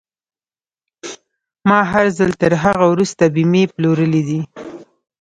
ما 1.67 1.79
هر 1.91 2.05
ځل 2.17 2.31
تر 2.41 2.51
هغه 2.63 2.85
وروسته 2.91 3.23
بيمې 3.35 3.63
پلورلې 3.73 4.21
دي. 4.29 4.41